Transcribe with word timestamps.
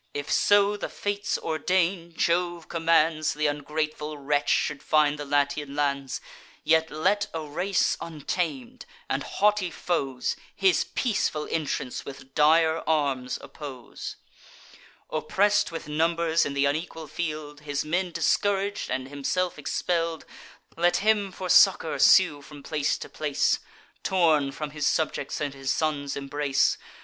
If 0.15 0.31
so 0.31 0.77
the 0.77 0.89
Fates 0.89 1.37
ordain, 1.37 2.15
Jove 2.17 2.67
commands, 2.67 3.35
Th' 3.35 3.41
ungrateful 3.45 4.17
wretch 4.17 4.49
should 4.49 4.81
find 4.81 5.19
the 5.19 5.25
Latian 5.25 5.75
lands, 5.75 6.19
Yet 6.63 6.89
let 6.89 7.27
a 7.35 7.41
race 7.41 7.97
untam'd, 8.01 8.87
and 9.07 9.21
haughty 9.21 9.69
foes, 9.69 10.35
His 10.55 10.85
peaceful 10.85 11.47
entrance 11.51 12.03
with 12.03 12.33
dire 12.33 12.81
arms 12.89 13.37
oppose: 13.41 14.15
Oppress'd 15.11 15.69
with 15.69 15.87
numbers 15.87 16.47
in 16.47 16.55
th' 16.55 16.65
unequal 16.65 17.05
field, 17.05 17.59
His 17.61 17.85
men 17.85 18.11
discourag'd, 18.11 18.89
and 18.89 19.07
himself 19.07 19.59
expell'd, 19.59 20.25
Let 20.75 20.97
him 21.05 21.31
for 21.31 21.47
succour 21.47 21.99
sue 21.99 22.41
from 22.41 22.63
place 22.63 22.97
to 22.97 23.07
place, 23.07 23.59
Torn 24.01 24.51
from 24.51 24.71
his 24.71 24.87
subjects, 24.87 25.39
and 25.39 25.53
his 25.53 25.71
son's 25.71 26.17
embrace. 26.17 26.79